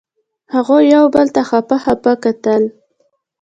هغوی 0.53 0.83
یو 0.95 1.05
بل 1.15 1.27
ته 1.35 1.41
خپه 1.49 1.77
خپه 1.85 2.11
کتل. 2.23 2.63